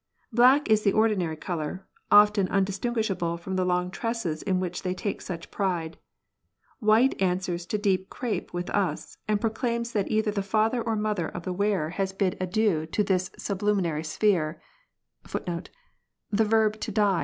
Black 0.33 0.67
is 0.67 0.81
the 0.81 0.93
ordinary 0.93 1.35
colour, 1.35 1.85
often 2.11 2.47
undistinguishable 2.49 3.37
from 3.37 3.55
the 3.55 3.63
long 3.63 3.91
tresses 3.91 4.41
in 4.41 4.59
which 4.59 4.81
they 4.81 4.95
take 4.95 5.21
such 5.21 5.51
pride; 5.51 5.99
white 6.79 7.13
answers 7.21 7.67
to 7.67 7.77
deep 7.77 8.09
crape 8.09 8.51
with 8.51 8.71
us, 8.71 9.17
and 9.27 9.39
proclaims 9.39 9.91
that 9.91 10.09
either 10.09 10.31
the 10.31 10.41
father 10.41 10.81
or 10.81 10.95
mother 10.95 11.27
of 11.27 11.43
the 11.43 11.53
wearer 11.53 11.91
has 11.91 12.13
bid 12.13 12.33
i6o 12.39 13.37
FEMALE 15.21 15.61
CHILDREN. 16.79 17.15